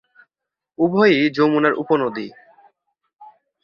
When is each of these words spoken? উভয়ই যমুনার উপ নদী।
উভয়ই 0.79 1.21
যমুনার 1.35 1.73
উপ 1.73 1.89
নদী। 2.01 2.27